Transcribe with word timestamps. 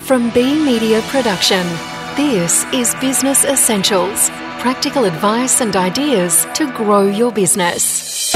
From 0.00 0.30
B 0.30 0.58
Media 0.64 1.00
Production, 1.02 1.64
this 2.16 2.64
is 2.72 2.94
Business 2.96 3.44
Essentials 3.44 4.30
practical 4.58 5.04
advice 5.04 5.62
and 5.62 5.74
ideas 5.74 6.46
to 6.54 6.70
grow 6.76 7.06
your 7.06 7.32
business. 7.32 8.34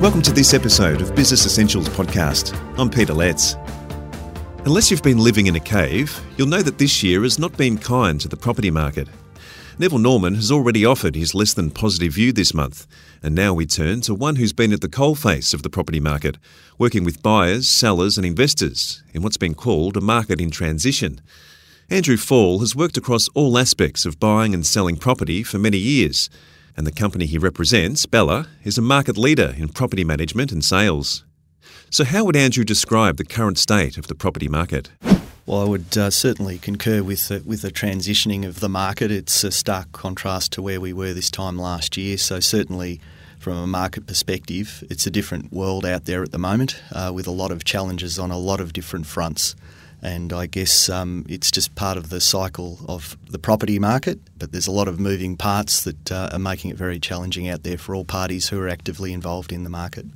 Welcome 0.00 0.22
to 0.22 0.32
this 0.32 0.54
episode 0.54 1.00
of 1.00 1.16
Business 1.16 1.46
Essentials 1.46 1.88
podcast. 1.88 2.56
I'm 2.78 2.90
Peter 2.90 3.14
Letts. 3.14 3.56
Unless 4.66 4.90
you've 4.90 5.02
been 5.02 5.18
living 5.18 5.46
in 5.46 5.56
a 5.56 5.60
cave, 5.60 6.20
you'll 6.36 6.46
know 6.46 6.62
that 6.62 6.78
this 6.78 7.02
year 7.02 7.22
has 7.22 7.38
not 7.38 7.56
been 7.56 7.76
kind 7.76 8.20
to 8.20 8.28
the 8.28 8.36
property 8.36 8.70
market. 8.70 9.08
Neville 9.76 9.98
Norman 9.98 10.36
has 10.36 10.52
already 10.52 10.84
offered 10.84 11.16
his 11.16 11.34
less 11.34 11.52
than 11.52 11.70
positive 11.70 12.12
view 12.12 12.32
this 12.32 12.54
month, 12.54 12.86
and 13.24 13.34
now 13.34 13.52
we 13.52 13.66
turn 13.66 14.00
to 14.02 14.14
one 14.14 14.36
who's 14.36 14.52
been 14.52 14.72
at 14.72 14.80
the 14.80 14.88
coalface 14.88 15.52
of 15.52 15.64
the 15.64 15.68
property 15.68 15.98
market, 15.98 16.36
working 16.78 17.02
with 17.02 17.24
buyers, 17.24 17.68
sellers, 17.68 18.16
and 18.16 18.24
investors 18.24 19.02
in 19.12 19.22
what's 19.22 19.36
been 19.36 19.54
called 19.54 19.96
a 19.96 20.00
market 20.00 20.40
in 20.40 20.52
transition. 20.52 21.20
Andrew 21.90 22.16
Fall 22.16 22.60
has 22.60 22.76
worked 22.76 22.96
across 22.96 23.28
all 23.34 23.58
aspects 23.58 24.06
of 24.06 24.20
buying 24.20 24.54
and 24.54 24.64
selling 24.64 24.96
property 24.96 25.42
for 25.42 25.58
many 25.58 25.78
years, 25.78 26.30
and 26.76 26.86
the 26.86 26.92
company 26.92 27.26
he 27.26 27.36
represents, 27.36 28.06
Bella, 28.06 28.46
is 28.62 28.78
a 28.78 28.82
market 28.82 29.18
leader 29.18 29.54
in 29.56 29.68
property 29.70 30.04
management 30.04 30.52
and 30.52 30.64
sales. 30.64 31.24
So, 31.90 32.04
how 32.04 32.24
would 32.24 32.36
Andrew 32.36 32.64
describe 32.64 33.16
the 33.16 33.24
current 33.24 33.58
state 33.58 33.98
of 33.98 34.06
the 34.06 34.14
property 34.14 34.46
market? 34.46 34.90
Well, 35.46 35.60
I 35.60 35.64
would 35.64 35.98
uh, 35.98 36.08
certainly 36.08 36.56
concur 36.56 37.02
with 37.02 37.28
the, 37.28 37.42
with 37.44 37.60
the 37.60 37.70
transitioning 37.70 38.46
of 38.46 38.60
the 38.60 38.68
market. 38.68 39.10
It's 39.10 39.44
a 39.44 39.50
stark 39.50 39.92
contrast 39.92 40.52
to 40.52 40.62
where 40.62 40.80
we 40.80 40.94
were 40.94 41.12
this 41.12 41.30
time 41.30 41.58
last 41.58 41.98
year. 41.98 42.16
So 42.16 42.40
certainly, 42.40 42.98
from 43.38 43.58
a 43.58 43.66
market 43.66 44.06
perspective, 44.06 44.82
it's 44.88 45.06
a 45.06 45.10
different 45.10 45.52
world 45.52 45.84
out 45.84 46.06
there 46.06 46.22
at 46.22 46.32
the 46.32 46.38
moment, 46.38 46.80
uh, 46.90 47.12
with 47.14 47.26
a 47.26 47.30
lot 47.30 47.50
of 47.50 47.62
challenges 47.62 48.18
on 48.18 48.30
a 48.30 48.38
lot 48.38 48.58
of 48.58 48.72
different 48.72 49.04
fronts. 49.04 49.54
And 50.00 50.32
I 50.32 50.46
guess 50.46 50.88
um, 50.88 51.26
it's 51.28 51.50
just 51.50 51.74
part 51.74 51.98
of 51.98 52.08
the 52.08 52.22
cycle 52.22 52.78
of 52.88 53.18
the 53.28 53.38
property 53.38 53.78
market, 53.78 54.20
but 54.38 54.50
there's 54.50 54.66
a 54.66 54.72
lot 54.72 54.88
of 54.88 54.98
moving 54.98 55.36
parts 55.36 55.84
that 55.84 56.10
uh, 56.10 56.30
are 56.32 56.38
making 56.38 56.70
it 56.70 56.78
very 56.78 56.98
challenging 56.98 57.50
out 57.50 57.64
there 57.64 57.76
for 57.76 57.94
all 57.94 58.06
parties 58.06 58.48
who 58.48 58.58
are 58.60 58.68
actively 58.68 59.12
involved 59.12 59.52
in 59.52 59.62
the 59.64 59.70
market. 59.70 60.06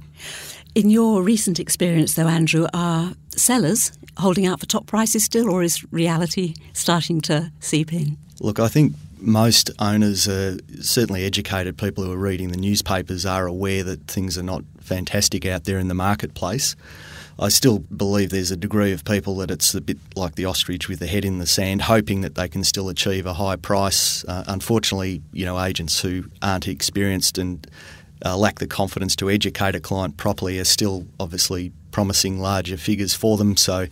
In 0.78 0.90
your 0.90 1.24
recent 1.24 1.58
experience, 1.58 2.14
though, 2.14 2.28
Andrew, 2.28 2.68
are 2.72 3.12
sellers 3.30 3.90
holding 4.16 4.46
out 4.46 4.60
for 4.60 4.66
top 4.66 4.86
prices 4.86 5.24
still, 5.24 5.50
or 5.50 5.64
is 5.64 5.84
reality 5.92 6.54
starting 6.72 7.20
to 7.22 7.50
seep 7.58 7.92
in? 7.92 8.16
Look, 8.38 8.60
I 8.60 8.68
think 8.68 8.92
most 9.18 9.72
owners, 9.80 10.28
are 10.28 10.56
certainly 10.80 11.24
educated 11.24 11.78
people 11.78 12.04
who 12.04 12.12
are 12.12 12.16
reading 12.16 12.52
the 12.52 12.56
newspapers, 12.56 13.26
are 13.26 13.44
aware 13.44 13.82
that 13.82 14.06
things 14.06 14.38
are 14.38 14.44
not 14.44 14.62
fantastic 14.80 15.44
out 15.44 15.64
there 15.64 15.80
in 15.80 15.88
the 15.88 15.94
marketplace. 15.94 16.76
I 17.40 17.48
still 17.48 17.80
believe 17.80 18.30
there's 18.30 18.52
a 18.52 18.56
degree 18.56 18.92
of 18.92 19.04
people 19.04 19.34
that 19.38 19.50
it's 19.50 19.74
a 19.74 19.80
bit 19.80 19.98
like 20.14 20.36
the 20.36 20.44
ostrich 20.44 20.88
with 20.88 21.00
the 21.00 21.08
head 21.08 21.24
in 21.24 21.38
the 21.38 21.46
sand, 21.46 21.82
hoping 21.82 22.20
that 22.20 22.36
they 22.36 22.48
can 22.48 22.62
still 22.62 22.88
achieve 22.88 23.26
a 23.26 23.34
high 23.34 23.56
price. 23.56 24.24
Uh, 24.26 24.44
unfortunately, 24.46 25.22
you 25.32 25.44
know, 25.44 25.60
agents 25.60 26.00
who 26.00 26.24
aren't 26.40 26.68
experienced 26.68 27.36
and 27.36 27.66
uh, 28.24 28.36
lack 28.36 28.58
the 28.58 28.66
confidence 28.66 29.16
to 29.16 29.30
educate 29.30 29.74
a 29.74 29.80
client 29.80 30.16
properly 30.16 30.58
are 30.58 30.64
still 30.64 31.06
obviously 31.20 31.72
promising 31.90 32.38
larger 32.40 32.76
figures 32.76 33.14
for 33.14 33.36
them. 33.36 33.56
So 33.56 33.86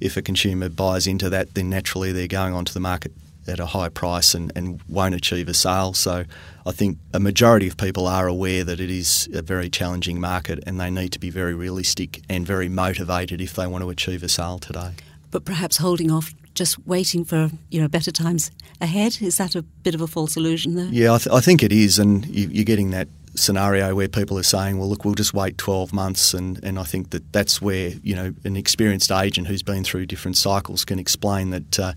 if 0.00 0.16
a 0.16 0.22
consumer 0.22 0.68
buys 0.68 1.06
into 1.06 1.30
that, 1.30 1.54
then 1.54 1.70
naturally 1.70 2.12
they're 2.12 2.26
going 2.26 2.54
onto 2.54 2.72
the 2.72 2.80
market 2.80 3.12
at 3.46 3.58
a 3.58 3.66
high 3.66 3.88
price 3.88 4.34
and, 4.34 4.52
and 4.54 4.80
won't 4.88 5.14
achieve 5.14 5.48
a 5.48 5.54
sale. 5.54 5.92
So 5.94 6.24
I 6.64 6.72
think 6.72 6.98
a 7.12 7.20
majority 7.20 7.66
of 7.68 7.76
people 7.76 8.06
are 8.06 8.26
aware 8.28 8.64
that 8.64 8.80
it 8.80 8.90
is 8.90 9.28
a 9.34 9.42
very 9.42 9.68
challenging 9.68 10.20
market 10.20 10.62
and 10.66 10.80
they 10.80 10.90
need 10.90 11.12
to 11.12 11.18
be 11.18 11.30
very 11.30 11.54
realistic 11.54 12.22
and 12.28 12.46
very 12.46 12.68
motivated 12.68 13.40
if 13.40 13.54
they 13.54 13.66
want 13.66 13.82
to 13.82 13.90
achieve 13.90 14.22
a 14.22 14.28
sale 14.28 14.58
today. 14.58 14.92
But 15.30 15.44
perhaps 15.44 15.78
holding 15.78 16.10
off 16.10 16.32
just 16.54 16.78
waiting 16.86 17.24
for 17.24 17.50
you 17.70 17.80
know 17.80 17.88
better 17.88 18.10
times 18.10 18.50
ahead 18.80 19.16
is 19.20 19.38
that 19.38 19.54
a 19.54 19.62
bit 19.62 19.94
of 19.94 20.02
a 20.02 20.06
false 20.06 20.36
illusion 20.36 20.74
there 20.74 20.88
yeah 20.92 21.14
i, 21.14 21.16
th- 21.16 21.34
I 21.34 21.40
think 21.40 21.62
it 21.62 21.72
is 21.72 21.98
and 21.98 22.26
you, 22.26 22.60
are 22.60 22.64
getting 22.64 22.90
that 22.90 23.08
scenario 23.42 23.94
where 23.94 24.08
people 24.08 24.38
are 24.38 24.42
saying, 24.42 24.78
well, 24.78 24.88
look, 24.88 25.04
we'll 25.04 25.14
just 25.14 25.34
wait 25.34 25.58
12 25.58 25.92
months. 25.92 26.32
And, 26.32 26.62
and 26.64 26.78
I 26.78 26.84
think 26.84 27.10
that 27.10 27.32
that's 27.32 27.60
where, 27.60 27.90
you 28.02 28.14
know, 28.14 28.34
an 28.44 28.56
experienced 28.56 29.10
agent 29.10 29.48
who's 29.48 29.62
been 29.62 29.84
through 29.84 30.06
different 30.06 30.36
cycles 30.36 30.84
can 30.84 30.98
explain 30.98 31.50
that, 31.50 31.78
uh, 31.78 31.92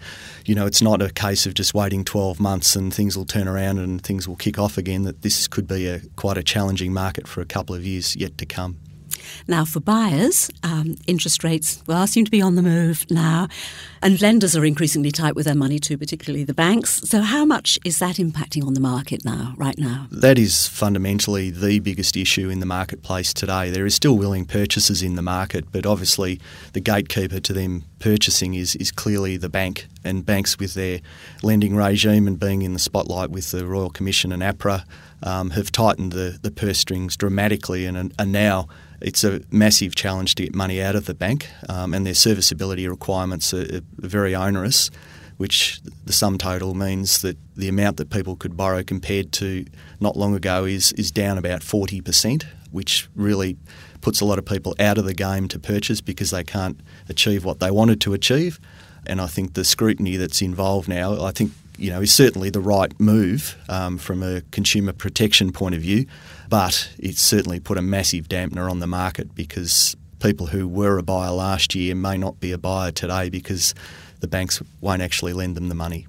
you 0.46 0.56
know, 0.56 0.66
it's 0.66 0.82
not 0.82 1.02
a 1.02 1.12
case 1.12 1.46
of 1.46 1.54
just 1.54 1.74
waiting 1.74 2.04
12 2.04 2.40
months 2.40 2.76
and 2.76 2.94
things 2.94 3.16
will 3.18 3.26
turn 3.26 3.48
around 3.48 3.80
and 3.80 4.02
things 4.02 4.28
will 4.28 4.36
kick 4.36 4.60
off 4.60 4.78
again, 4.78 5.04
that 5.04 5.22
this 5.22 5.48
could 5.48 5.68
be 5.68 5.88
a 5.88 6.02
quite 6.16 6.38
a 6.38 6.44
challenging 6.44 6.94
market 6.94 7.28
for 7.28 7.42
a 7.42 7.46
couple 7.46 7.76
of 7.76 7.86
years 7.86 8.16
yet 8.16 8.38
to 8.38 8.46
come. 8.46 8.78
Now, 9.48 9.66
for 9.66 9.80
buyers, 9.80 10.50
um, 10.64 10.96
interest 11.08 11.44
rates 11.44 11.82
well 11.88 12.08
seem 12.08 12.26
to 12.26 12.32
be 12.32 12.42
on 12.42 12.56
the 12.56 12.62
move 12.62 13.06
now, 13.10 13.48
and 14.02 14.22
lenders 14.22 14.56
are 14.56 14.66
increasingly 14.66 15.12
tight 15.12 15.36
with 15.36 15.46
their 15.46 15.56
money 15.56 15.80
too, 15.80 15.98
particularly 15.98 16.44
the 16.44 16.54
banks. 16.54 17.02
So, 17.10 17.22
how 17.22 17.46
much 17.46 17.80
is 17.86 18.00
that 18.00 18.16
impacting 18.16 18.66
on 18.66 18.74
the 18.74 18.80
market 18.80 19.26
now, 19.26 19.54
right 19.58 19.78
now? 19.78 20.08
That 20.12 20.38
is 20.38 20.68
fundamentally 20.68 21.50
the 21.50 21.80
biggest 21.80 22.18
issue 22.18 22.50
in 22.50 22.60
the 22.60 22.66
marketplace 22.66 23.34
today. 23.34 23.70
There 23.70 23.86
is 23.86 23.96
still 23.96 24.18
willing 24.18 24.46
purchasers 24.46 25.02
in 25.02 25.16
the 25.16 25.22
market, 25.22 25.72
but 25.72 25.86
obviously 25.86 26.40
the 26.74 26.82
gatekeeper 26.82 27.40
to 27.40 27.54
them 27.54 27.84
purchasing 28.00 28.54
is 28.54 28.76
is 28.76 28.92
clearly 28.92 29.38
the 29.38 29.50
bank, 29.50 29.88
and 30.04 30.26
banks 30.26 30.60
with 30.60 30.76
their 30.76 31.00
lending 31.44 31.76
regime 31.76 32.28
and 32.28 32.40
being 32.40 32.62
in 32.62 32.74
the 32.74 32.80
spotlight 32.80 33.32
with 33.32 33.52
the 33.52 33.66
Royal 33.66 33.90
Commission 33.90 34.32
and 34.32 34.44
APRA 34.44 34.84
um, 35.26 35.50
have 35.50 35.72
tightened 35.72 36.14
the, 36.14 36.40
the 36.42 36.52
purse 36.52 36.80
strings 36.80 37.18
dramatically 37.18 37.86
and 37.86 38.14
are 38.18 38.26
now 38.26 38.68
it's 39.02 39.24
a 39.24 39.42
massive 39.52 39.96
challenge 39.96 40.36
to 40.36 40.44
get 40.44 40.56
money 40.56 40.82
out 40.82 40.96
of 40.96 41.06
the 41.06 41.14
bank, 41.14 41.50
um, 41.68 41.94
and 41.94 42.06
their 42.06 42.14
serviceability 42.14 42.88
requirements 42.88 43.54
are, 43.54 43.64
are, 43.64 43.82
very 43.98 44.34
onerous, 44.34 44.90
which 45.38 45.82
the 46.06 46.14
sum 46.14 46.38
total 46.38 46.74
means 46.74 47.22
that 47.22 47.38
the 47.56 47.68
amount 47.68 47.98
that 47.98 48.10
people 48.10 48.36
could 48.36 48.56
borrow 48.56 48.84
compared 48.84 49.32
to 49.34 49.66
not 50.00 50.16
long 50.16 50.34
ago 50.34 50.64
is, 50.64 50.94
is 50.94 51.12
down 51.12 51.38
about 51.38 51.62
40%, 51.62 52.46
which 52.72 53.10
really 53.16 53.58
puts 54.02 54.22
a 54.22 54.26
lot 54.26 54.40
of 54.40 54.46
people 54.46 54.74
out 54.80 54.98
of 54.98 55.06
the 55.06 55.14
game 55.14 55.48
to 55.50 55.60
purchase 55.60 56.00
because 56.00 56.32
they 56.32 56.44
can't 56.44 56.80
achieve 57.10 57.44
what 57.44 57.60
they 57.60 57.72
wanted 57.72 58.00
to 58.02 58.14
achieve. 58.14 58.60
And 59.06 59.20
I 59.20 59.28
think 59.28 59.54
the 59.54 59.66
scrutiny 59.66 60.16
that's 60.16 60.42
involved 60.42 60.88
now, 60.88 61.24
I 61.24 61.32
think 61.32 61.52
you 61.78 61.90
know, 61.90 62.02
is 62.02 62.14
certainly 62.14 62.50
the 62.50 62.60
right 62.60 62.98
move 63.00 63.58
um, 63.70 63.98
from 63.98 64.24
a 64.24 64.42
consumer 64.52 64.94
protection 64.94 65.52
point 65.52 65.76
of 65.76 65.82
view, 65.82 66.06
but 66.50 66.90
it's 66.98 67.22
certainly 67.22 67.60
put 67.60 67.78
a 67.78 67.82
massive 67.82 68.28
dampener 68.28 68.70
on 68.70 68.80
the 68.80 68.88
market 68.88 69.36
because 69.36 69.96
people 70.20 70.48
who 70.48 70.68
were 70.68 70.98
a 70.98 71.04
buyer 71.04 71.32
last 71.32 71.76
year 71.76 71.96
may 71.96 72.18
not 72.18 72.40
be 72.40 72.52
a 72.52 72.58
buyer 72.58 72.92
today 72.92 73.30
because 73.30 73.76
the 74.22 74.28
banks 74.28 74.62
won't 74.82 75.02
actually 75.02 75.34
lend 75.34 75.56
them 75.56 75.70
the 75.70 75.76
money. 75.76 76.08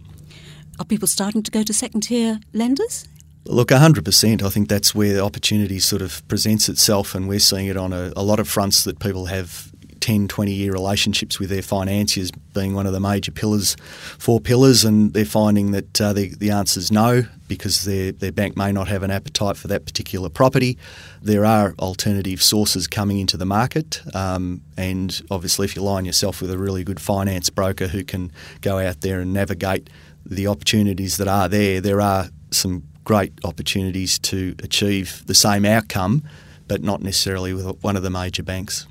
Are 0.79 0.85
people 0.85 1.09
starting 1.09 1.43
to 1.43 1.51
go 1.51 1.63
to 1.63 1.73
second 1.73 2.03
tier 2.03 2.41
lenders? 2.53 3.09
Look, 3.45 3.69
100%. 3.69 4.43
I 4.43 4.49
think 4.49 4.69
that's 4.69 4.95
where 4.95 5.15
the 5.15 5.23
opportunity 5.23 5.79
sort 5.79 6.03
of 6.03 6.27
presents 6.29 6.69
itself, 6.69 7.15
and 7.15 7.29
we're 7.29 7.39
seeing 7.39 7.67
it 7.67 7.77
on 7.77 7.93
a, 7.93 8.13
a 8.17 8.23
lot 8.23 8.41
of 8.41 8.49
fronts 8.49 8.85
that 8.85 8.99
people 8.99 9.27
have 9.27 9.71
10, 10.07 10.29
20 10.29 10.53
year 10.53 10.73
relationships 10.73 11.41
with 11.41 11.51
their 11.51 11.63
financiers 11.63 12.31
being 12.55 12.75
one 12.75 12.87
of 12.87 12.93
the 12.93 13.01
major 13.01 13.33
pillars, 13.33 13.75
four 14.21 14.39
pillars, 14.39 14.85
and 14.85 15.13
they're 15.15 15.25
finding 15.25 15.73
that 15.73 16.01
uh, 16.01 16.13
the, 16.13 16.29
the 16.37 16.49
answer 16.49 16.79
is 16.79 16.93
no 16.93 17.25
because 17.49 17.85
their, 17.85 18.13
their 18.13 18.31
bank 18.31 18.57
may 18.57 18.71
not 18.71 18.87
have 18.87 19.03
an 19.03 19.11
appetite 19.11 19.57
for 19.57 19.67
that 19.67 19.85
particular 19.85 20.29
property. 20.29 20.79
There 21.21 21.45
are 21.45 21.75
alternative 21.81 22.41
sources 22.41 22.87
coming 22.87 23.19
into 23.19 23.37
the 23.37 23.47
market, 23.47 24.01
um, 24.15 24.63
and 24.77 25.21
obviously, 25.29 25.65
if 25.65 25.75
you 25.75 25.83
line 25.83 26.05
yourself 26.05 26.41
with 26.41 26.53
a 26.53 26.59
really 26.59 26.85
good 26.85 27.01
finance 27.01 27.51
broker 27.51 27.89
who 27.89 28.05
can 28.05 28.31
go 28.61 28.79
out 28.79 29.01
there 29.01 29.19
and 29.19 29.33
navigate 29.33 29.91
the 30.25 30.47
opportunities 30.47 31.17
that 31.17 31.27
are 31.27 31.49
there, 31.49 31.81
there 31.81 32.01
are 32.01 32.29
some 32.53 32.85
great 33.03 33.33
opportunities 33.43 34.21
to 34.21 34.55
achieve 34.63 35.25
the 35.27 35.35
same 35.35 35.65
outcome, 35.65 36.23
but 36.69 36.81
not 36.81 37.03
necessarily 37.03 37.53
with 37.53 37.83
one 37.83 37.97
of 37.97 38.05
the 38.05 38.11
major 38.11 38.45
banks. 38.45 38.87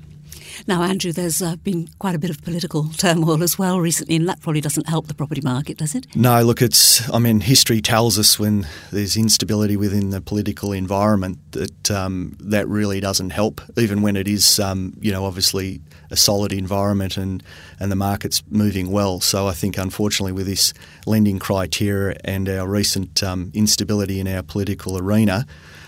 Now, 0.66 0.82
Andrew, 0.82 1.12
there's 1.12 1.42
uh, 1.42 1.56
been 1.56 1.88
quite 1.98 2.14
a 2.14 2.18
bit 2.18 2.30
of 2.30 2.42
political 2.42 2.88
turmoil 2.90 3.42
as 3.42 3.58
well 3.58 3.80
recently, 3.80 4.16
and 4.16 4.28
that 4.28 4.40
probably 4.40 4.60
doesn't 4.60 4.88
help 4.88 5.06
the 5.06 5.14
property 5.14 5.40
market, 5.40 5.78
does 5.78 5.94
it? 5.94 6.06
No, 6.16 6.42
look, 6.42 6.62
it's, 6.62 7.08
I 7.12 7.18
mean, 7.18 7.40
history 7.40 7.80
tells 7.80 8.18
us 8.18 8.38
when 8.38 8.66
there's 8.90 9.16
instability 9.16 9.76
within 9.76 10.10
the 10.10 10.20
political 10.20 10.72
environment 10.72 11.38
that 11.52 11.90
um, 11.90 12.36
that 12.40 12.66
really 12.68 13.00
doesn't 13.00 13.30
help, 13.30 13.60
even 13.76 14.02
when 14.02 14.16
it 14.16 14.28
is, 14.28 14.58
um, 14.58 14.94
you 15.00 15.12
know, 15.12 15.24
obviously 15.24 15.80
a 16.10 16.16
solid 16.16 16.52
environment 16.52 17.16
and, 17.16 17.42
and 17.80 17.90
the 17.90 17.96
market's 17.96 18.42
moving 18.48 18.90
well. 18.90 19.20
So 19.20 19.48
I 19.48 19.52
think, 19.52 19.76
unfortunately, 19.76 20.32
with 20.32 20.46
this 20.46 20.72
lending 21.06 21.38
criteria 21.38 22.16
and 22.24 22.48
our 22.48 22.68
recent 22.68 23.22
um, 23.22 23.50
instability 23.54 24.20
in 24.20 24.28
our 24.28 24.42
political 24.42 24.98
arena, 24.98 25.46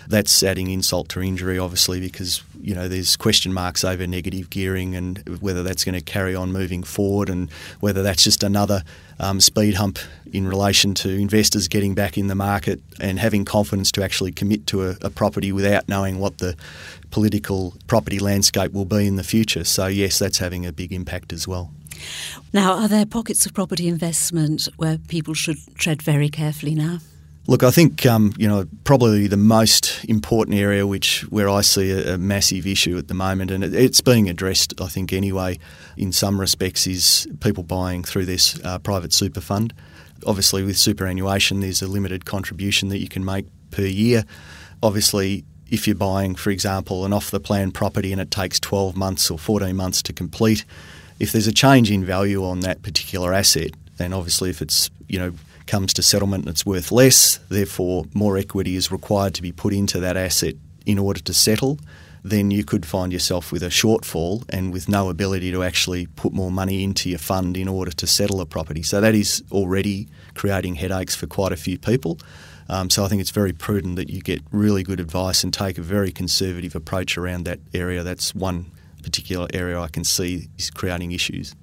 that's 0.09 0.43
adding 0.43 0.71
insult 0.71 1.09
to 1.11 1.23
injury, 1.23 1.59
obviously, 1.59 2.01
because 2.01 2.43
you 2.61 2.75
know 2.75 2.89
there's 2.89 3.17
question 3.17 3.53
marks 3.53 3.85
over 3.85 4.07
negative 4.07 4.51
gearing 4.51 4.97
and 4.97 5.19
whether 5.41 5.63
that's 5.63 5.85
going 5.85 5.95
to 5.95 6.01
carry 6.01 6.35
on 6.35 6.51
moving 6.51 6.83
forward, 6.83 7.29
and 7.29 7.51
whether 7.81 8.03
that's 8.03 8.25
just 8.25 8.43
another 8.43 8.83
um, 9.21 9.41
speed 9.41 9.75
hump 9.75 9.99
in 10.33 10.47
relation 10.49 10.95
to 10.95 11.11
investors 11.11 11.69
getting 11.69 11.95
back 11.95 12.17
in 12.17 12.29
the 12.29 12.35
market 12.35 12.81
and 13.01 13.19
having 13.19 13.45
confidence 13.45 13.93
to 13.93 14.03
actually 14.03 14.33
commit 14.33 14.67
to 14.67 14.89
a, 14.89 14.97
a 15.03 15.11
property 15.11 15.53
without 15.53 15.89
knowing 15.89 16.19
what 16.19 16.39
the 16.39 16.57
political 17.11 17.75
property 17.87 18.19
landscape 18.19 18.73
will 18.73 18.85
be 18.85 19.07
in 19.07 19.17
the 19.17 19.25
future. 19.25 19.65
So 19.65 19.87
yes, 19.87 20.19
that's 20.19 20.39
having 20.39 20.67
a 20.67 20.73
big 20.73 20.93
impact 20.93 21.33
as 21.33 21.47
well. 21.47 21.71
Now, 22.53 22.75
are 22.75 22.89
there 22.89 23.05
pockets 23.07 23.45
of 23.45 23.55
property 23.55 23.89
investment 23.89 24.69
where 24.77 24.99
people 24.99 25.35
should 25.35 25.59
tread 25.77 26.01
very 26.01 26.29
carefully 26.29 26.75
now? 26.75 26.99
Look, 27.49 27.63
I 27.63 27.71
think 27.71 28.05
um, 28.05 28.35
you 28.37 28.47
know 28.47 28.67
probably 28.85 29.27
the 29.27 29.39
most 29.39 30.05
important 30.05 30.59
area, 30.59 30.87
which 30.87 31.23
where 31.31 31.49
I 31.49 31.63
see 31.63 31.91
a, 31.91 32.15
a 32.15 32.19
massive 32.19 32.67
issue 32.67 32.99
at 32.99 33.09
the 33.09 33.15
moment, 33.15 33.51
and 33.51 33.65
it, 33.65 33.75
it's 33.75 34.03
being 34.03 34.29
addressed, 34.29 34.79
I 34.83 34.89
think 34.89 35.15
anyway, 35.15 35.59
in 35.97 36.13
some 36.13 36.39
respects, 36.39 36.87
is 36.87 37.27
people 37.41 37.63
buying 37.63 38.05
through 38.05 38.27
this 38.27 38.63
uh, 38.65 38.79
private 38.81 39.15
super 39.15 39.41
fund. 39.41 39.73
Obviously, 40.27 40.63
with 40.63 40.77
superannuation, 40.77 41.61
there's 41.61 41.81
a 41.81 41.87
limited 41.87 42.27
contribution 42.27 42.91
that 42.91 42.99
you 42.99 43.09
can 43.09 43.25
make 43.25 43.47
per 43.71 43.87
year. 43.87 44.25
Obviously, 44.83 45.47
if 45.71 45.87
you're 45.87 45.97
buying, 45.97 46.35
for 46.35 46.51
example, 46.51 47.07
an 47.07 47.15
off 47.15 47.31
the 47.31 47.41
plan 47.41 47.71
property 47.71 48.13
and 48.13 48.21
it 48.21 48.31
takes 48.31 48.61
12 48.61 48.95
months 48.95 49.31
or 49.31 49.39
14 49.39 49.75
months 49.75 50.03
to 50.03 50.13
complete, 50.13 50.67
if 51.19 51.33
there's 51.33 51.47
a 51.47 51.53
change 51.53 51.91
in 51.91 52.05
value 52.05 52.45
on 52.45 52.61
that 52.61 52.83
particular 52.83 53.33
asset, 53.33 53.71
then 53.97 54.13
obviously 54.13 54.51
if 54.51 54.61
it's 54.61 54.91
you 55.09 55.19
know 55.19 55.33
comes 55.69 55.95
to 55.95 56.03
settlement 56.03 56.45
and 56.45 56.51
it's 56.51 56.67
worth 56.67 56.91
less, 56.91 57.39
therefore 57.49 58.07
more 58.15 58.37
equity 58.37 58.75
is 58.75 58.91
required 58.91 59.35
to 59.35 59.43
be 59.43 59.53
put 59.53 59.73
into 59.73 60.01
that 60.01 60.17
asset 60.17 60.55
in 60.87 60.99
order 60.99 61.21
to 61.21 61.33
settle, 61.35 61.79
then 62.25 62.51
you 62.51 62.65
could 62.65 62.85
find 62.85 63.13
yourself 63.13 63.53
with 63.53 63.63
a 63.63 63.69
shortfall 63.69 64.45
and 64.49 64.73
with 64.73 64.89
no 64.89 65.09
ability 65.09 65.53
to 65.53 65.63
actually 65.63 66.07
put 66.07 66.33
more 66.33 66.51
money 66.51 66.83
into 66.83 67.09
your 67.09 67.19
fund 67.19 67.57
in 67.57 67.69
order 67.69 67.93
to 67.93 68.07
settle 68.07 68.41
a 68.41 68.47
property. 68.47 68.83
So 68.83 69.01
that 69.01 69.15
is 69.15 69.43
already 69.53 70.09
creating 70.35 70.77
headaches 70.77 71.15
for 71.15 71.27
quite 71.27 71.53
a 71.53 71.57
few 71.57 71.79
people. 71.79 72.19
Um, 72.69 72.91
so 72.91 73.05
I 73.05 73.09
think 73.09 73.21
it's 73.21 73.31
very 73.31 73.53
prudent 73.53 73.97
that 73.97 74.11
you 74.11 74.21
get 74.21 74.43
really 74.51 74.83
good 74.83 75.01
advice 75.01 75.45
and 75.45 75.55
take 75.55 75.79
a 75.79 75.83
very 75.83 76.11
conservative 76.11 76.75
approach 76.75 77.17
around 77.17 77.45
that 77.45 77.61
area. 77.73 78.03
That's 78.03 78.35
one 78.35 78.67
particular 79.03 79.47
area 79.55 79.81
I 79.81 79.89
can 79.89 80.05
see 80.05 80.49
is 80.59 80.71
creating 80.71 81.13
issues. 81.13 81.55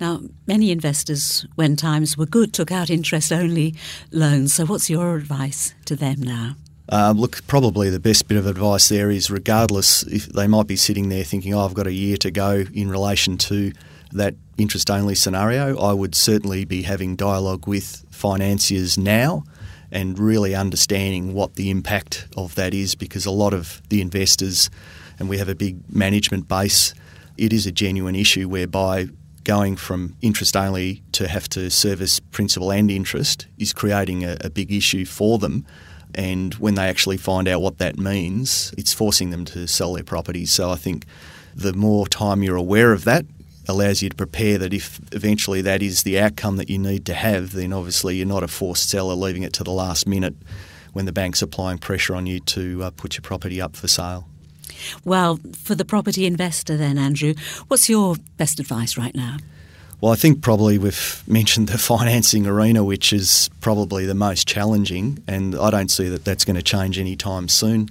Now, 0.00 0.20
many 0.46 0.70
investors, 0.70 1.46
when 1.54 1.76
times 1.76 2.16
were 2.16 2.26
good, 2.26 2.52
took 2.52 2.70
out 2.70 2.90
interest 2.90 3.32
only 3.32 3.74
loans. 4.10 4.54
So, 4.54 4.66
what's 4.66 4.90
your 4.90 5.16
advice 5.16 5.74
to 5.86 5.96
them 5.96 6.20
now? 6.20 6.56
Uh, 6.88 7.14
look, 7.16 7.46
probably 7.46 7.88
the 7.88 8.00
best 8.00 8.28
bit 8.28 8.36
of 8.36 8.46
advice 8.46 8.88
there 8.90 9.10
is 9.10 9.30
regardless 9.30 10.02
if 10.02 10.26
they 10.26 10.46
might 10.46 10.66
be 10.66 10.76
sitting 10.76 11.08
there 11.08 11.24
thinking, 11.24 11.54
oh, 11.54 11.64
I've 11.64 11.74
got 11.74 11.86
a 11.86 11.92
year 11.92 12.16
to 12.18 12.30
go 12.30 12.64
in 12.72 12.90
relation 12.90 13.38
to 13.38 13.72
that 14.12 14.34
interest 14.58 14.90
only 14.90 15.14
scenario, 15.14 15.78
I 15.78 15.92
would 15.92 16.14
certainly 16.14 16.64
be 16.64 16.82
having 16.82 17.16
dialogue 17.16 17.66
with 17.66 18.04
financiers 18.10 18.96
now 18.96 19.44
and 19.90 20.18
really 20.18 20.54
understanding 20.54 21.34
what 21.34 21.54
the 21.54 21.70
impact 21.70 22.28
of 22.36 22.54
that 22.54 22.74
is 22.74 22.94
because 22.94 23.26
a 23.26 23.30
lot 23.30 23.54
of 23.54 23.82
the 23.88 24.00
investors, 24.00 24.70
and 25.18 25.28
we 25.28 25.38
have 25.38 25.48
a 25.48 25.54
big 25.54 25.78
management 25.92 26.48
base, 26.48 26.94
it 27.36 27.52
is 27.52 27.66
a 27.66 27.72
genuine 27.72 28.14
issue 28.14 28.48
whereby 28.48 29.08
going 29.44 29.76
from 29.76 30.16
interest 30.22 30.56
only 30.56 31.02
to 31.12 31.28
have 31.28 31.48
to 31.50 31.70
service 31.70 32.18
principal 32.18 32.72
and 32.72 32.90
interest 32.90 33.46
is 33.58 33.72
creating 33.72 34.24
a, 34.24 34.36
a, 34.40 34.50
big 34.50 34.72
issue 34.72 35.04
for 35.04 35.38
them. 35.38 35.66
And 36.14 36.54
when 36.54 36.74
they 36.74 36.88
actually 36.88 37.16
find 37.16 37.46
out 37.48 37.60
what 37.60 37.78
that 37.78 37.98
means, 37.98 38.72
it's 38.78 38.92
forcing 38.92 39.30
them 39.30 39.44
to 39.46 39.66
sell 39.66 39.92
their 39.94 40.04
properties. 40.04 40.52
So 40.52 40.70
I 40.70 40.76
think 40.76 41.04
the 41.54 41.72
more 41.72 42.06
time 42.06 42.42
you're 42.42 42.56
aware 42.56 42.92
of 42.92 43.04
that 43.04 43.26
allows 43.68 44.02
you 44.02 44.10
to 44.10 44.16
prepare 44.16 44.58
that 44.58 44.74
if 44.74 45.00
eventually 45.12 45.62
that 45.62 45.82
is 45.82 46.02
the 46.02 46.18
outcome 46.18 46.56
that 46.56 46.68
you 46.68 46.78
need 46.78 47.06
to 47.06 47.14
have, 47.14 47.52
then 47.52 47.72
obviously 47.72 48.16
you're 48.16 48.26
not 48.26 48.42
a 48.42 48.48
forced 48.48 48.90
seller 48.90 49.14
leaving 49.14 49.42
it 49.42 49.52
to 49.54 49.64
the 49.64 49.70
last 49.70 50.06
minute 50.06 50.34
when 50.92 51.06
the 51.06 51.12
bank's 51.12 51.42
applying 51.42 51.78
pressure 51.78 52.14
on 52.14 52.26
you 52.26 52.40
to 52.40 52.84
uh, 52.84 52.90
put 52.90 53.16
your 53.16 53.22
property 53.22 53.60
up 53.60 53.74
for 53.74 53.88
sale. 53.88 54.28
Well, 55.04 55.38
for 55.52 55.74
the 55.74 55.84
property 55.84 56.26
investor, 56.26 56.76
then, 56.76 56.98
Andrew, 56.98 57.34
what's 57.68 57.88
your 57.88 58.16
best 58.36 58.60
advice 58.60 58.96
right 58.96 59.14
now? 59.14 59.38
Well, 60.00 60.12
I 60.12 60.16
think 60.16 60.42
probably 60.42 60.76
we've 60.78 61.22
mentioned 61.26 61.68
the 61.68 61.78
financing 61.78 62.46
arena, 62.46 62.84
which 62.84 63.12
is 63.12 63.48
probably 63.60 64.06
the 64.06 64.14
most 64.14 64.46
challenging, 64.46 65.22
and 65.26 65.56
I 65.56 65.70
don't 65.70 65.90
see 65.90 66.08
that 66.08 66.24
that's 66.24 66.44
going 66.44 66.56
to 66.56 66.62
change 66.62 66.98
anytime 66.98 67.48
soon. 67.48 67.90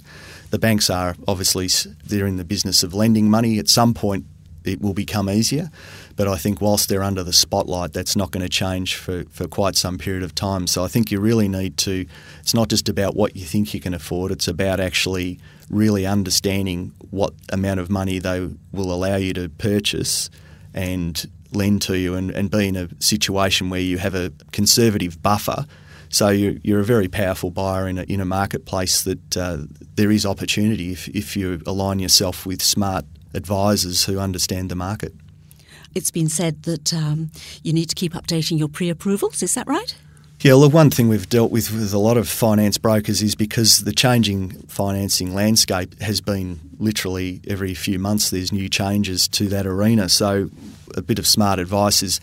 The 0.50 0.58
banks 0.58 0.88
are 0.88 1.16
obviously 1.26 1.68
they're 2.06 2.26
in 2.26 2.36
the 2.36 2.44
business 2.44 2.84
of 2.84 2.94
lending 2.94 3.28
money. 3.28 3.58
At 3.58 3.68
some 3.68 3.94
point, 3.94 4.26
it 4.64 4.80
will 4.80 4.94
become 4.94 5.28
easier, 5.28 5.70
but 6.16 6.28
I 6.28 6.36
think 6.36 6.60
whilst 6.60 6.88
they're 6.88 7.02
under 7.02 7.22
the 7.22 7.32
spotlight, 7.32 7.92
that's 7.92 8.16
not 8.16 8.30
going 8.30 8.42
to 8.42 8.48
change 8.48 8.96
for, 8.96 9.24
for 9.30 9.46
quite 9.46 9.76
some 9.76 9.98
period 9.98 10.22
of 10.22 10.34
time. 10.34 10.66
So 10.66 10.84
I 10.84 10.88
think 10.88 11.10
you 11.10 11.20
really 11.20 11.48
need 11.48 11.76
to. 11.78 12.06
It's 12.40 12.54
not 12.54 12.68
just 12.68 12.88
about 12.88 13.16
what 13.16 13.36
you 13.36 13.44
think 13.44 13.74
you 13.74 13.80
can 13.80 13.94
afford; 13.94 14.32
it's 14.32 14.48
about 14.48 14.80
actually 14.80 15.38
really 15.70 16.06
understanding 16.06 16.92
what 17.10 17.32
amount 17.50 17.80
of 17.80 17.90
money 17.90 18.18
they 18.18 18.48
will 18.72 18.92
allow 18.92 19.16
you 19.16 19.32
to 19.34 19.48
purchase 19.48 20.30
and 20.74 21.26
lend 21.52 21.82
to 21.82 21.96
you 21.96 22.14
and, 22.14 22.30
and 22.30 22.50
be 22.50 22.68
in 22.68 22.76
a 22.76 22.88
situation 22.98 23.70
where 23.70 23.80
you 23.80 23.98
have 23.98 24.14
a 24.14 24.32
conservative 24.52 25.22
buffer. 25.22 25.66
So 26.08 26.28
you're, 26.28 26.54
you're 26.62 26.80
a 26.80 26.84
very 26.84 27.08
powerful 27.08 27.50
buyer 27.50 27.88
in 27.88 27.98
a, 27.98 28.02
in 28.02 28.20
a 28.20 28.24
marketplace 28.24 29.02
that 29.02 29.36
uh, 29.36 29.58
there 29.96 30.10
is 30.10 30.26
opportunity 30.26 30.92
if, 30.92 31.08
if 31.08 31.36
you 31.36 31.60
align 31.66 31.98
yourself 31.98 32.46
with 32.46 32.62
smart 32.62 33.04
advisors 33.34 34.04
who 34.04 34.18
understand 34.18 34.70
the 34.70 34.76
market. 34.76 35.14
It's 35.94 36.10
been 36.10 36.28
said 36.28 36.64
that 36.64 36.92
um, 36.92 37.30
you 37.62 37.72
need 37.72 37.88
to 37.88 37.94
keep 37.94 38.14
updating 38.14 38.58
your 38.58 38.68
pre 38.68 38.90
approvals, 38.90 39.42
is 39.42 39.54
that 39.54 39.66
right? 39.66 39.96
Yeah, 40.40 40.54
look, 40.54 40.74
one 40.74 40.90
thing 40.90 41.08
we've 41.08 41.28
dealt 41.28 41.52
with 41.52 41.70
with 41.70 41.94
a 41.94 41.98
lot 41.98 42.18
of 42.18 42.28
finance 42.28 42.76
brokers 42.76 43.22
is 43.22 43.34
because 43.34 43.84
the 43.84 43.92
changing 43.92 44.50
financing 44.68 45.34
landscape 45.34 45.98
has 46.02 46.20
been 46.20 46.60
literally 46.78 47.40
every 47.48 47.72
few 47.72 47.98
months 47.98 48.28
there's 48.28 48.52
new 48.52 48.68
changes 48.68 49.26
to 49.28 49.48
that 49.48 49.66
arena. 49.66 50.08
So 50.08 50.50
a 50.94 51.02
bit 51.02 51.18
of 51.18 51.26
smart 51.26 51.58
advice 51.60 52.02
is, 52.02 52.20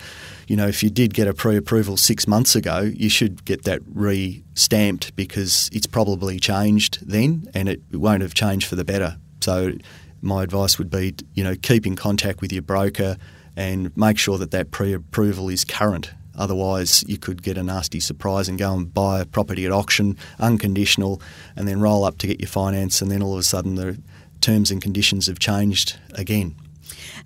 you 0.47 0.55
know, 0.55 0.67
if 0.67 0.83
you 0.83 0.89
did 0.89 1.13
get 1.13 1.27
a 1.27 1.33
pre-approval 1.33 1.97
six 1.97 2.27
months 2.27 2.55
ago, 2.55 2.81
you 2.81 3.09
should 3.09 3.43
get 3.45 3.63
that 3.63 3.81
re-stamped 3.91 5.15
because 5.15 5.69
it's 5.73 5.87
probably 5.87 6.39
changed 6.39 6.99
then 7.01 7.49
and 7.53 7.67
it 7.67 7.81
won't 7.91 8.21
have 8.21 8.33
changed 8.33 8.67
for 8.67 8.75
the 8.75 8.85
better. 8.85 9.17
So 9.41 9.73
my 10.21 10.43
advice 10.43 10.77
would 10.77 10.89
be, 10.89 11.15
you 11.33 11.43
know, 11.43 11.55
keep 11.55 11.85
in 11.85 11.95
contact 11.95 12.41
with 12.41 12.51
your 12.51 12.61
broker 12.61 13.17
and 13.55 13.95
make 13.97 14.17
sure 14.17 14.37
that 14.37 14.51
that 14.51 14.71
pre-approval 14.71 15.49
is 15.49 15.65
current 15.65 16.11
Otherwise, 16.35 17.03
you 17.07 17.17
could 17.17 17.43
get 17.43 17.57
a 17.57 17.63
nasty 17.63 17.99
surprise 17.99 18.47
and 18.47 18.57
go 18.57 18.73
and 18.73 18.93
buy 18.93 19.19
a 19.19 19.25
property 19.25 19.65
at 19.65 19.71
auction, 19.71 20.17
unconditional, 20.39 21.21
and 21.55 21.67
then 21.67 21.81
roll 21.81 22.03
up 22.03 22.17
to 22.19 22.27
get 22.27 22.39
your 22.39 22.47
finance, 22.47 23.01
and 23.01 23.11
then 23.11 23.21
all 23.21 23.33
of 23.33 23.39
a 23.39 23.43
sudden 23.43 23.75
the 23.75 24.01
terms 24.39 24.71
and 24.71 24.81
conditions 24.81 25.27
have 25.27 25.39
changed 25.39 25.97
again. 26.15 26.55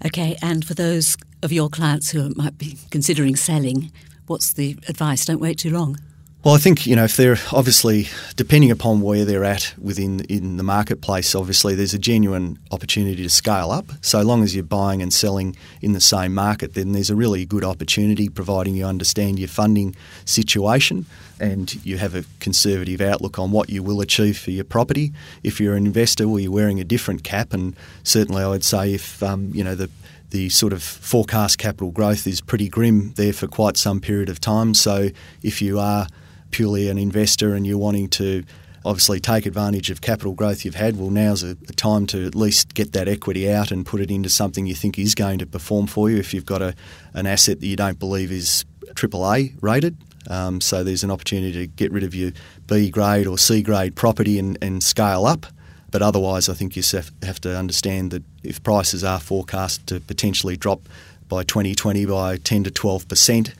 Okay, 0.06 0.36
and 0.42 0.66
for 0.66 0.74
those 0.74 1.18
of 1.44 1.52
your 1.52 1.70
clients 1.70 2.10
who 2.10 2.34
might 2.36 2.58
be 2.58 2.78
considering 2.90 3.36
selling, 3.36 3.92
what's 4.26 4.54
the 4.54 4.78
advice? 4.90 5.26
Don't 5.26 5.40
wait 5.40 5.60
too 5.60 5.70
long. 5.70 5.98
Well, 6.46 6.54
I 6.54 6.60
think 6.60 6.86
you 6.86 6.96
know 6.96 7.06
if 7.06 7.18
they're 7.18 7.40
obviously 7.52 8.08
depending 8.36 8.70
upon 8.70 9.02
where 9.02 9.26
they're 9.26 9.44
at 9.44 9.74
within 9.82 10.20
in 10.26 10.58
the 10.58 10.64
marketplace, 10.64 11.34
obviously 11.34 11.74
there's 11.74 11.96
a 11.96 11.98
genuine 11.98 12.60
opportunity 12.70 13.24
to 13.24 13.30
scale 13.32 13.72
up. 13.72 13.88
So 14.02 14.22
long 14.22 14.44
as 14.44 14.54
you're 14.54 14.64
buying 14.64 15.02
and 15.02 15.12
selling 15.12 15.58
in 15.82 15.94
the 15.94 16.00
same 16.00 16.36
market, 16.36 16.76
then 16.76 16.92
there's 16.92 17.10
a 17.10 17.16
really 17.16 17.48
good 17.48 17.64
opportunity, 17.64 18.30
providing 18.30 18.76
you 18.76 18.86
understand 18.86 19.40
your 19.40 19.48
funding 19.48 19.96
situation 20.26 21.08
and 21.40 21.84
you 21.84 21.98
have 21.98 22.14
a 22.14 22.24
conservative 22.40 23.02
outlook 23.02 23.40
on 23.40 23.50
what 23.50 23.72
you 23.72 23.82
will 23.82 24.00
achieve 24.00 24.38
for 24.38 24.52
your 24.52 24.66
property. 24.66 25.14
If 25.42 25.60
you're 25.60 25.76
an 25.76 25.88
investor, 25.88 26.28
well, 26.28 26.40
you're 26.40 26.52
wearing 26.52 26.80
a 26.80 26.84
different 26.84 27.24
cap, 27.24 27.54
and 27.54 27.76
certainly 28.04 28.44
I 28.44 28.50
would 28.50 28.64
say 28.64 28.94
if 28.94 29.24
um, 29.24 29.50
you 29.56 29.64
know 29.64 29.74
the 29.74 29.90
the 30.30 30.50
sort 30.50 30.74
of 30.74 30.84
forecast 30.84 31.58
capital 31.58 31.90
growth 31.90 32.28
is 32.28 32.40
pretty 32.40 32.70
grim 32.70 33.14
there 33.14 33.34
for 33.34 33.48
quite 33.48 33.78
some 33.78 34.00
period 34.00 34.30
of 34.30 34.40
time. 34.40 34.76
So 34.76 35.10
if 35.42 35.60
you 35.60 35.80
are 35.80 36.08
purely 36.56 36.88
an 36.88 36.98
investor 36.98 37.54
and 37.54 37.68
you're 37.68 37.78
wanting 37.78 38.08
to 38.08 38.42
obviously 38.86 39.20
take 39.20 39.46
advantage 39.46 39.90
of 39.90 40.00
capital 40.00 40.32
growth 40.32 40.64
you've 40.64 40.76
had, 40.76 40.96
well, 40.98 41.10
now's 41.10 41.44
a, 41.44 41.50
a, 41.50 41.74
time 41.74 42.08
to 42.08 42.26
at 42.26 42.34
least 42.34 42.74
get 42.74 42.94
that 42.94 43.10
equity 43.10 43.52
out 43.52 43.72
and 43.72 43.86
put 43.86 44.00
it 44.00 44.10
into 44.10 44.30
something 44.30 44.66
you 44.66 44.74
think 44.74 44.98
is 44.98 45.14
going 45.16 45.38
to 45.38 45.46
perform 45.46 45.86
for 45.86 46.10
you 46.10 46.16
if 46.16 46.34
you've 46.34 46.46
got 46.46 46.62
a, 46.62 46.74
an 47.14 47.28
asset 47.28 47.60
that 47.60 47.68
you 47.68 47.76
don't 47.76 48.00
believe 48.00 48.32
is 48.32 48.64
AAA 48.94 49.54
rated. 49.60 49.98
Um, 50.30 50.62
so 50.62 50.82
there's 50.82 51.04
an 51.04 51.12
opportunity 51.12 51.52
to 51.52 51.68
get 51.68 51.92
rid 51.92 52.06
of 52.06 52.16
your 52.16 52.32
B 52.68 52.90
grade 52.90 53.28
or 53.28 53.38
C 53.38 53.62
grade 53.62 53.98
property 53.98 54.40
and, 54.40 54.58
and 54.62 54.82
scale 54.82 55.26
up. 55.26 55.46
But 55.92 56.02
otherwise, 56.02 56.48
I 56.48 56.54
think 56.54 56.78
you 56.78 56.84
have 57.24 57.42
to 57.42 57.58
understand 57.58 58.12
that 58.12 58.24
if 58.44 58.64
prices 58.64 59.04
are 59.04 59.20
forecast 59.20 59.86
to 59.88 60.00
potentially 60.00 60.56
drop 60.56 60.88
by 61.28 61.44
2020 61.44 62.06
by 62.06 62.38
10 62.38 62.64
to 62.64 62.72
12 62.72 63.10
percent, 63.10 63.54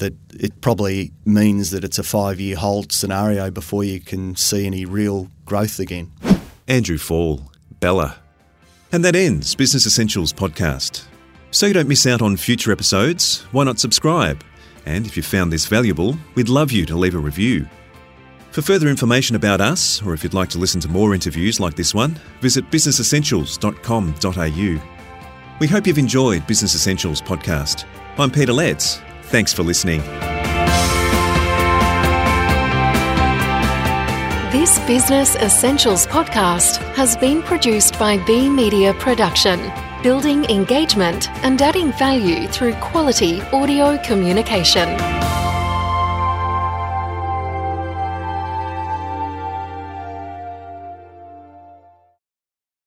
that 0.00 0.14
it 0.34 0.60
probably 0.60 1.12
means 1.24 1.70
that 1.70 1.84
it's 1.84 1.98
a 1.98 2.02
five 2.02 2.40
year 2.40 2.56
hold 2.56 2.92
scenario 2.92 3.50
before 3.50 3.84
you 3.84 4.00
can 4.00 4.36
see 4.36 4.66
any 4.66 4.84
real 4.84 5.28
growth 5.46 5.78
again. 5.78 6.10
Andrew 6.66 6.98
Fall, 6.98 7.52
Bella. 7.78 8.16
And 8.92 9.04
that 9.04 9.14
ends 9.14 9.54
Business 9.54 9.86
Essentials 9.86 10.32
podcast. 10.32 11.04
So 11.52 11.66
you 11.66 11.72
don't 11.72 11.88
miss 11.88 12.06
out 12.06 12.22
on 12.22 12.36
future 12.36 12.72
episodes, 12.72 13.46
why 13.52 13.62
not 13.64 13.78
subscribe? 13.78 14.42
And 14.86 15.06
if 15.06 15.16
you 15.16 15.22
found 15.22 15.52
this 15.52 15.66
valuable, 15.66 16.16
we'd 16.34 16.48
love 16.48 16.72
you 16.72 16.86
to 16.86 16.96
leave 16.96 17.14
a 17.14 17.18
review. 17.18 17.68
For 18.50 18.62
further 18.62 18.88
information 18.88 19.36
about 19.36 19.60
us, 19.60 20.02
or 20.02 20.14
if 20.14 20.24
you'd 20.24 20.34
like 20.34 20.48
to 20.50 20.58
listen 20.58 20.80
to 20.80 20.88
more 20.88 21.14
interviews 21.14 21.60
like 21.60 21.76
this 21.76 21.94
one, 21.94 22.18
visit 22.40 22.68
businessessentials.com.au. 22.70 24.82
We 25.60 25.68
hope 25.68 25.86
you've 25.86 25.98
enjoyed 25.98 26.46
Business 26.46 26.74
Essentials 26.74 27.20
podcast. 27.20 27.84
I'm 28.18 28.30
Peter 28.30 28.52
Letts. 28.52 29.00
Thanks 29.30 29.52
for 29.52 29.62
listening. 29.62 30.00
This 34.50 34.80
Business 34.88 35.36
Essentials 35.36 36.04
podcast 36.08 36.78
has 36.94 37.16
been 37.16 37.40
produced 37.40 37.96
by 37.96 38.18
B 38.26 38.48
Media 38.48 38.92
Production, 38.94 39.70
building 40.02 40.44
engagement 40.46 41.30
and 41.44 41.62
adding 41.62 41.92
value 41.92 42.48
through 42.48 42.74
quality 42.74 43.40
audio 43.52 43.96
communication. 43.98 44.88